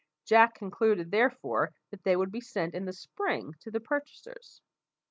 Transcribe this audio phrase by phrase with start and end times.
[0.25, 4.59] Jack concluded, therefore, that they would be sent in the spring to the purchasers.